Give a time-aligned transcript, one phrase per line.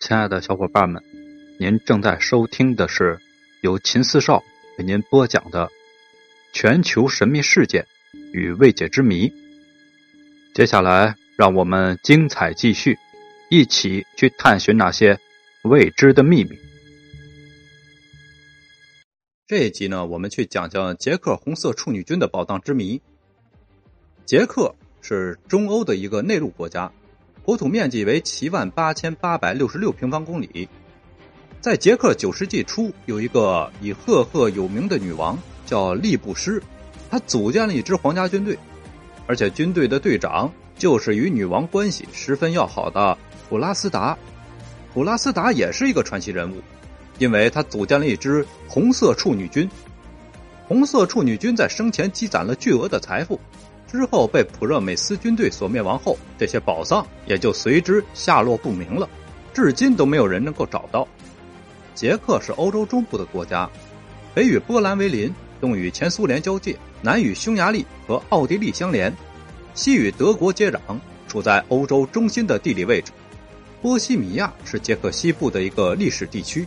[0.00, 1.02] 亲爱的小伙伴们，
[1.58, 3.18] 您正在收听的是
[3.62, 4.44] 由秦四少
[4.78, 5.66] 为您播讲的
[6.52, 7.84] 《全球神秘事件
[8.32, 9.28] 与未解之谜》。
[10.54, 12.96] 接下来，让我们精彩继续，
[13.50, 15.18] 一起去探寻那些
[15.64, 16.56] 未知的秘密。
[19.48, 23.02] 这一集呢，我们去讲讲捷克红色处女军的宝藏之谜。
[24.24, 26.92] 捷克是中欧的一个内陆国家。
[27.42, 30.68] 国土面积为七万八千八百六十六平方公里。
[31.60, 36.62] 在捷克九世纪初，有一个以赫赫有名的女王，叫利布施，
[37.10, 38.56] 她组建了一支皇家军队，
[39.26, 43.16] 而且军队的队长就是与女王关系十分要好的
[43.48, 44.16] 普拉斯达。
[44.94, 46.62] 普拉斯达也是一个传奇人物，
[47.18, 49.68] 因为他组建了一支红色处女军。
[50.66, 53.40] 红色处女军在生前积攒了巨额的财富。
[53.90, 59.08] 之后被普热美斯军队所灭亡后，这些宝藏也就随之下落不明了，
[59.54, 61.08] 至今都没有人能够找到。
[61.94, 63.68] 捷克是欧洲中部的国家，
[64.34, 69.10] 北与波兰为邻，东与前苏联交界，南与匈牙利和奥地利相连，
[69.72, 70.78] 西与德国接壤，
[71.26, 73.10] 处在欧洲中心的地理位置。
[73.80, 76.66] 波西米亚是捷克西部的一个历史地区。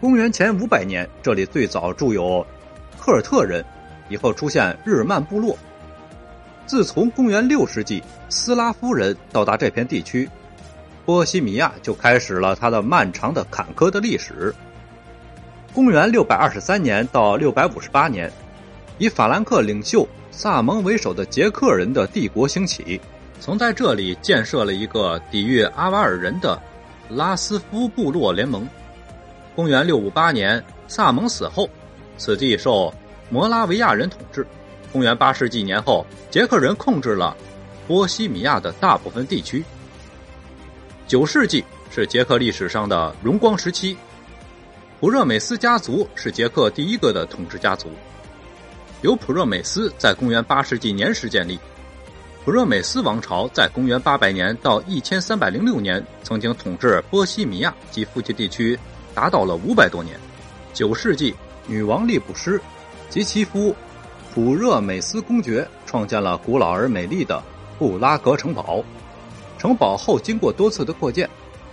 [0.00, 2.46] 公元前五百年，这里最早住有
[3.00, 3.64] 科尔特人，
[4.08, 5.58] 以后出现日耳曼部落。
[6.66, 10.28] 自从公元六世纪斯拉夫人到达这片地区，
[11.04, 14.52] 波西米亚就开始了它的漫长的坎坷的历史。
[15.72, 18.32] 公元六百二十三年到六百五十八年，
[18.98, 23.00] 以法兰克领袖萨蒙为首的捷克人的帝国兴起，
[23.40, 26.60] 曾在这里建设了一个抵御阿瓦尔人的
[27.08, 28.68] 拉斯夫部落联盟。
[29.54, 31.70] 公元六五八年，萨蒙死后，
[32.18, 32.92] 此地受
[33.30, 34.44] 摩拉维亚人统治。
[34.92, 37.36] 公元八世纪年后，捷克人控制了
[37.86, 39.62] 波西米亚的大部分地区。
[41.06, 43.96] 九世纪是捷克历史上的荣光时期，
[44.98, 47.90] 普热美斯家族是捷克第一个的统治家族。
[49.02, 51.58] 由普热美斯在公元八世纪年时建立，
[52.44, 58.78] 普热美斯王朝在公元八百年到一千三百零六年曾经统治波西米亚及附近地区，
[59.14, 60.18] 达到了五百多年。
[60.72, 61.34] 九世纪，
[61.66, 62.60] 女王利布施
[63.10, 63.76] 及其夫。
[64.36, 67.42] 普热美斯公爵创建了古老而美丽的
[67.78, 68.84] 布拉格城堡，
[69.56, 71.26] 城堡后经过多次的扩建，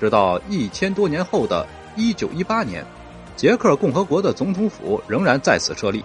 [0.00, 1.64] 直到一千多年后的
[1.94, 2.84] 一九一八年，
[3.36, 6.04] 捷克共和国的总统府仍然在此设立。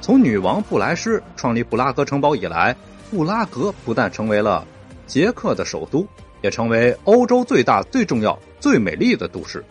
[0.00, 2.74] 从女王布莱施创立布拉格城堡以来，
[3.10, 4.66] 布拉格不但成为了
[5.06, 6.06] 捷克的首都，
[6.40, 9.62] 也成为欧洲最大、最重要、最美丽的都市。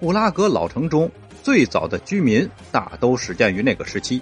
[0.00, 1.08] 布拉格老城中
[1.40, 4.20] 最早的居民大都始建于那个时期。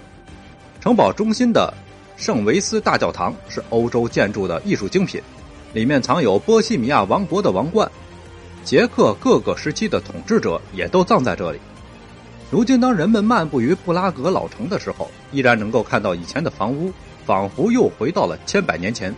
[0.85, 1.73] 城堡中心的
[2.15, 5.19] 圣维斯大教堂是欧洲建筑的艺术精品，
[5.73, 7.91] 里面藏有波西米亚王国的王冠，
[8.65, 11.59] 捷克各个时期的统治者也都葬在这里。
[12.51, 16.93] 如今，当人们漫步于布拉格老城的时候，依然能够看到以前的房屋，
[17.25, 19.15] 仿佛又回到了千百年前。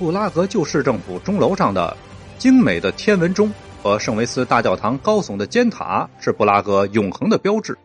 [0.00, 1.96] 布拉格旧市政府钟楼上的
[2.38, 3.52] 精美的天文钟
[3.84, 7.78] 和圣维斯大教堂高耸的尖塔是布拉格永恒的标志。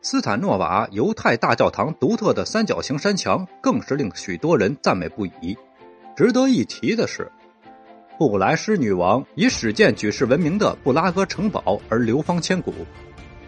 [0.00, 5.56] 斯坦诺瓦犹太大教堂独特的三角形山墙更是令许多人赞美不已。
[6.16, 7.30] 值得一提的是，
[8.16, 12.72] 布莱斯女王以始建举世闻名的布拉格城堡而流芳千古。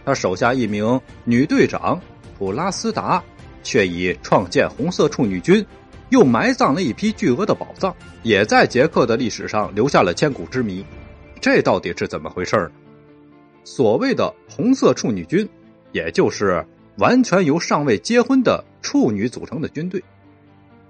[0.04, 2.00] 她手下一名女队长
[2.36, 3.22] 普拉斯达，
[3.62, 5.64] 却以创建红色处女军，
[6.08, 7.94] 又埋葬了一批巨额的宝藏，
[8.24, 10.84] 也在捷克的历史上留下了千古之谜。
[11.40, 12.70] 这到底是怎么回事呢？
[13.62, 15.48] 所谓的红色处女军。
[15.92, 16.64] 也就是
[16.96, 20.02] 完全由尚未结婚的处女组成的军队。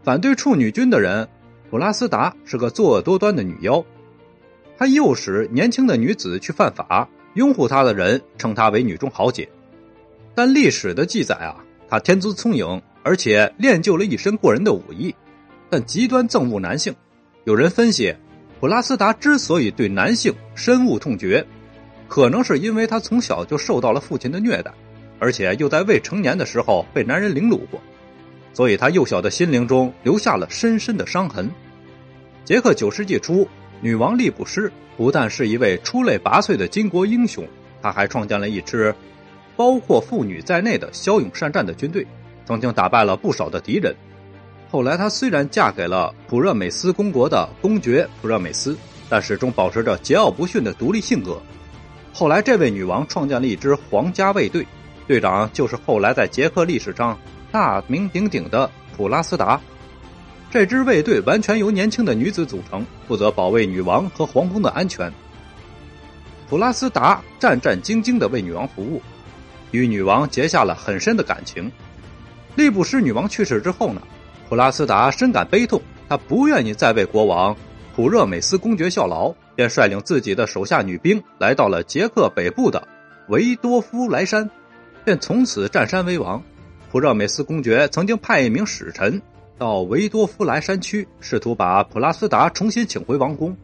[0.03, 1.29] 反对处女军的人，
[1.71, 3.85] 普拉斯达是个作恶多端的女妖，
[4.77, 9.49] 她诱使年轻的女子去犯法，拥护她的人称她为女中豪杰。
[10.35, 11.57] 但历史的记载啊，
[11.89, 15.15] 她天资聪颖，而且练就了一身过人的武艺，
[15.69, 16.95] 但极端憎恶男性。
[17.45, 18.15] 有人分析，
[18.59, 21.47] 普拉斯达之所以对男性深恶痛绝，
[22.09, 24.73] 可能是因为她从小就受到了父亲的虐待。
[25.21, 27.81] 而且又在未成年的时候被男人凌辱过，
[28.53, 31.49] 所以他幼小的心灵中留下了深深的伤痕。
[32.45, 33.47] 杰克九世纪初，
[33.81, 37.47] 女王利布施不但是一位出类拔萃的巾帼英雄，
[37.81, 38.93] 她还创建了一支
[39.57, 42.07] 包括妇女在内的骁勇善战的军队，
[42.47, 43.95] 曾经打败了不少的敌人。
[44.71, 48.77] 后来，她虽然嫁给了普热美斯公国的公爵普热美斯，
[49.09, 51.41] 但始终保持着桀骜不驯的独立性格。
[52.13, 54.67] 后来，这位女王创建了一支皇家卫队。
[55.11, 57.19] 队长就是后来在捷克历史上
[57.51, 59.61] 大名鼎鼎的普拉斯达。
[60.53, 65.13] 这支卫队完全由年轻的女子组成，负责保卫女王和皇宫的安全。
[66.49, 69.03] 普拉斯达战战兢兢的为女王服务，
[69.73, 71.69] 与女王结下了很深的感情。
[72.55, 74.01] 利布施女王去世之后呢，
[74.49, 77.57] 普拉斯达深感悲痛，他不愿意再为国王
[77.97, 82.87] 普热美斯公爵效劳，便率领自己的手下女兵来到了捷克北部的
[83.27, 84.49] 维多夫莱山，
[85.05, 86.43] 便从此占山为王。
[86.91, 89.21] 普热美斯公爵曾经派一名使臣
[89.57, 93.57] 到维多夫莱山区，试图把普拉斯达重新请回王宫。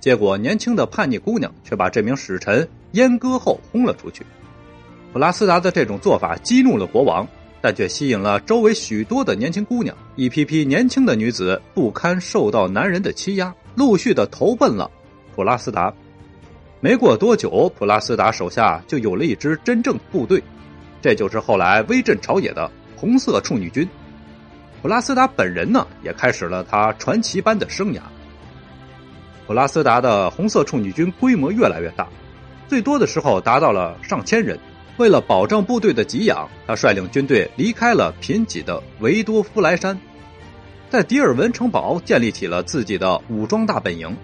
[0.00, 4.26] 结果，年轻的叛逆姑娘却把这名使臣阉割后轰了出去。
[5.12, 7.26] 普拉斯达的这种做法激怒了国王，
[7.60, 9.96] 但却吸引了周围许多的年轻姑娘。
[10.16, 14.90] 一批批年轻的女子不堪受到男人的欺压，陆续的投奔了
[15.36, 15.92] 普拉斯达。
[16.80, 20.42] 没过多久，普拉斯达手下就有了一支真正部队，
[21.02, 23.86] 这就是后来威震朝野的红色处女军。
[24.80, 28.00] 普拉斯达本人呢，也开始了他传奇般的生涯。
[29.46, 32.08] 普拉斯达的红色处女军规模越来越大，
[32.68, 34.58] 最多的时候达到了上千人。
[34.98, 39.98] 为了保证部队的给养，他率领军队离开了贫瘠的维多夫莱山，
[40.90, 44.14] 在迪尔文城堡建立起了自己的武装大本营。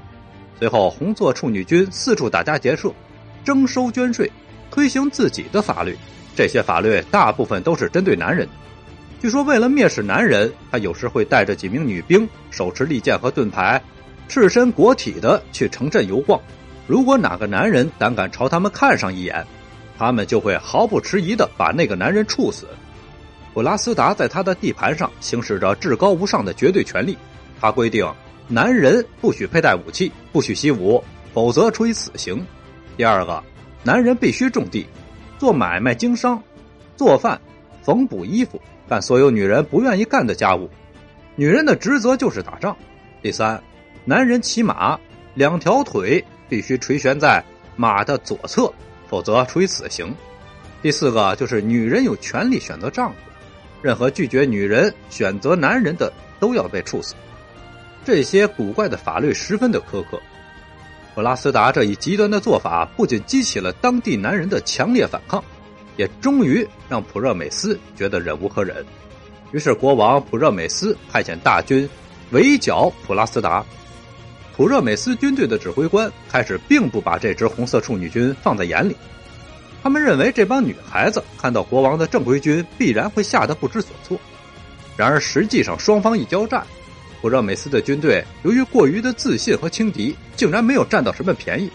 [0.58, 2.92] 随后，红色处女军四处打家劫舍，
[3.44, 4.30] 征收捐税，
[4.70, 5.96] 推行自己的法律。
[6.38, 8.48] 这些法律大部分都是针对男人。
[9.20, 13.82] 据说，为了蔑视男人，他有时会带着几名女兵，手持利剑和盾牌。
[14.28, 16.40] 赤身裸体的去城镇游逛，
[16.86, 19.44] 如果哪个男人胆敢朝他们看上一眼，
[19.98, 22.68] 他们就会毫不迟疑的把那个男人处死。
[23.52, 27.18] 普拉斯达在他的地盘上行使着至高无上的绝对权力，
[27.60, 28.08] 他规定
[28.46, 31.02] 男人不许佩戴武器，不许习武，
[31.34, 32.46] 否则处以死刑。
[32.96, 33.42] 第二个，
[33.82, 34.86] 男人必须种地、
[35.38, 36.42] 做买卖、经商、
[36.96, 37.40] 做饭、
[37.82, 40.68] 缝补衣服，干所有女人不愿意干的家务。
[41.36, 42.76] 女人的职责就是打仗。
[43.22, 43.62] 第三。
[44.04, 44.98] 男人骑马，
[45.34, 47.44] 两条腿必须垂悬在
[47.76, 48.72] 马的左侧，
[49.06, 50.14] 否则处以死刑。
[50.80, 53.16] 第四个就是女人有权利选择丈夫，
[53.82, 57.14] 任何拒绝女人选择男人的都要被处死。
[58.02, 60.18] 这些古怪的法律十分的苛刻。
[61.18, 65.42] 普拉斯达这一极端的做法不仅激起了当地男人的强烈反抗，
[65.96, 68.86] 也终于让普热美斯觉得忍无可忍。
[69.50, 71.90] 于是国王普热美斯派遣大军
[72.30, 73.66] 围剿普拉斯达。
[74.56, 78.96] 普热美斯军队的指挥官开始并不把这支红色处女军放在眼里，
[79.82, 84.16] 他们认为这帮女孩子看到国王的正规军必然会吓得不知所措。
[84.96, 86.64] 然而实际上，双方一交战，
[87.20, 91.70] 普热美斯的军队由于过于的自信和轻敌，竟然没有占到什么便宜，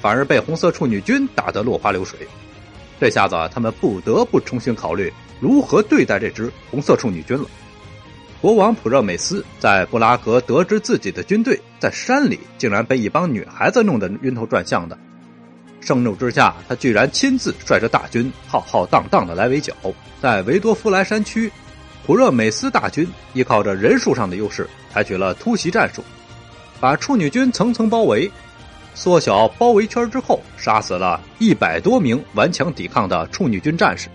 [0.00, 2.18] 反而被红色处女军打得落花流水。
[3.00, 7.44] 这下子，他们不得不重新考虑如何对待这支红色处女军了。
[8.40, 14.98] 国王普热美斯在布拉格得知自己的军队在山里竟然被一帮女孩子弄得晕头转向的，
[15.80, 19.74] 盛怒之下，他居然亲自率着大军浩浩荡荡的来围剿。
[20.20, 21.50] 在维多夫莱山区，
[22.06, 26.02] 普热美斯大军依靠着人数上的优势，采取了突袭战术，
[26.80, 28.30] 把处女军层层包围，
[28.94, 34.08] 缩小包围圈之后，杀死了一百多名顽强抵抗的处女军战士。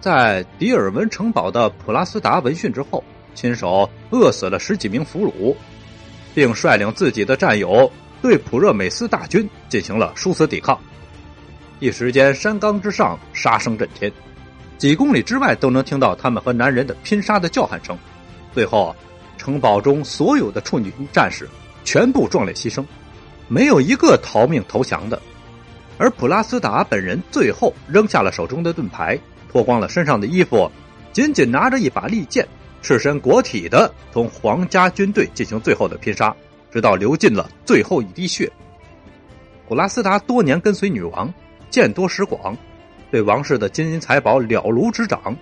[0.00, 3.02] 在迪尔文城堡的普拉斯达闻讯之后，
[3.34, 5.56] 亲手饿死了十几名俘虏，
[6.34, 7.90] 并率领自己的战友
[8.20, 10.78] 对普热美斯大军进行了殊死抵抗。
[11.80, 14.12] 一时间，山岗之上杀声震天，
[14.78, 17.96] 几公里之外都能听到他们和男人的拼杀的叫喊声。
[18.52, 18.94] 最后，
[19.38, 21.48] 城堡中所有的处女战士
[21.84, 22.84] 全部壮烈牺牲，
[23.48, 25.20] 没有一个逃命投降的。
[25.98, 29.18] 而普拉斯达本人最后扔下了手中的盾牌。
[29.48, 30.70] 脱光了身上的衣服，
[31.12, 32.46] 紧紧拿着一把利剑，
[32.82, 36.34] 赤身裸体的同皇家军队进行最后的拼杀，
[36.70, 38.52] 直到流尽了最后一滴血。
[39.66, 41.32] 普拉斯达多年跟随女王，
[41.70, 42.54] 见多识广，
[43.16, 45.34] 对王室的金银财宝了如指掌，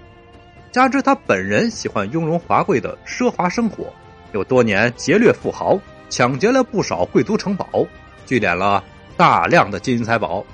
[0.71, 3.93] 加之他本人喜欢雍容华贵的奢华生活，
[4.31, 5.77] 又多年劫掠富豪，
[6.09, 7.85] 抢劫了不少贵族城堡，
[8.27, 8.85] 聚敛了
[9.17, 10.45] 大量的金银财宝，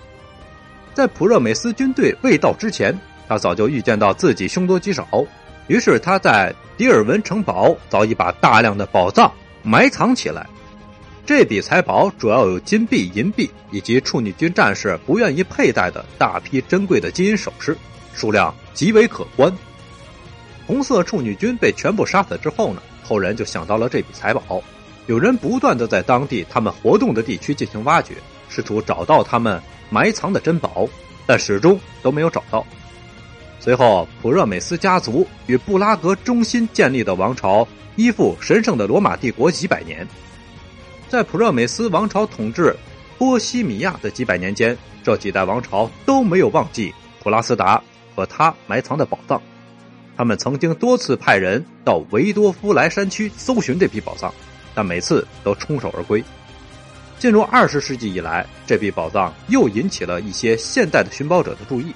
[0.95, 2.99] 在普热美斯军队未到之前。
[3.29, 5.07] 他早就预见到自己凶多吉少，
[5.67, 9.31] 于是他在迪尔文城堡早已把大量的宝藏
[9.63, 10.47] 埋藏起来。
[11.31, 17.79] 这笔财宝主要有金币、银币以及处女军战士不愿意佩戴的大批珍贵的金银首饰，
[18.13, 19.57] 数量极为可观。
[20.67, 24.61] 红色处女军被全部杀死之后呢，后人就想到了这笔财宝，
[25.07, 28.15] 有人不断的在当地他们活动的地区进行挖掘，
[28.49, 30.89] 试图找到他们埋藏的珍宝，
[31.29, 32.67] 但始终都没有找到。
[33.61, 40.05] 随后，普热美斯家族与布拉格中心建立的王朝依附神圣的罗马帝国几百年。
[41.11, 42.73] 在普热美斯王朝统治
[43.19, 47.83] 波西米亚的几百年间，这几代王朝都没有忘记普拉斯达
[48.15, 49.43] 和他埋藏的宝藏。
[50.17, 54.33] 他们曾经多次派人到维多夫莱山区搜寻这批宝藏，
[54.73, 56.23] 但每次都冲手而归。
[57.19, 61.93] 进入二十世纪以来，这批宝藏又引起了一些现代的寻宝者的注意。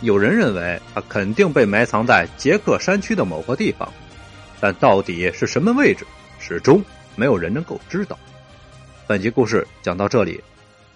[0.00, 3.88] 有人认为它肯定被埋藏在捷克山区的某个地方，
[4.60, 6.04] 但到底是什么位置，
[6.40, 6.82] 始终
[7.16, 8.18] 没有人能够知道。
[9.06, 10.42] 本集故事讲到这里，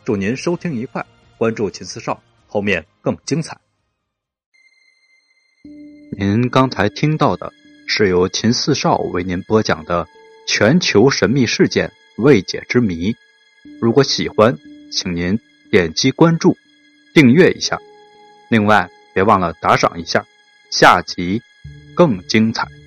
[0.04, 1.04] 祝您收听愉快，
[1.36, 3.56] 关注秦四少，后面更精彩。
[6.18, 7.52] 您刚才听到的
[7.86, 10.06] 是由秦四少为您播讲的
[10.46, 13.14] 全球神秘事件未解之谜。
[13.80, 14.56] 如果喜欢，
[14.90, 15.38] 请您
[15.70, 16.56] 点击关注、
[17.14, 17.78] 订阅一下，
[18.48, 20.24] 另外别忘了打赏一下。
[20.70, 21.40] 下集
[21.94, 22.77] 更精彩。